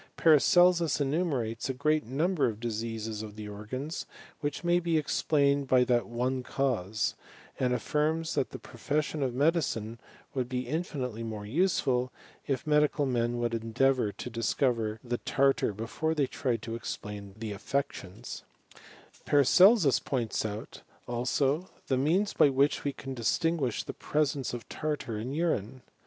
[0.17, 4.07] Paracelsus enumerates a great number of diseases of the organs,
[4.39, 7.13] which may be explained by that one cause;
[7.59, 9.99] and affirms, that the profession of medicine
[10.33, 12.11] would be infinitely more useful,
[12.47, 17.51] if medical men would endeavour to discover the tartar before they tried to explain the
[17.51, 18.41] atFections,
[19.25, 25.19] Paracelsus points out, also, the means by which we can distinguish the presence of tartar
[25.19, 25.83] in urine.